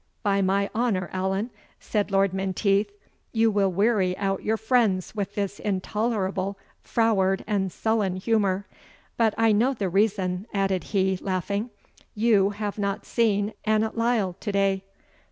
[0.23, 2.89] "By my honour, Allan," said Lord Menteith,
[3.33, 8.65] "you will weary out your friends with this intolerable, froward, and sullen humour
[9.15, 11.69] But I know the reason," added he, laughing;
[12.15, 14.83] "you have not seen Annot Lyle to day."